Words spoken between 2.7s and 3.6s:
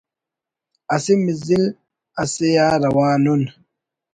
روان اُن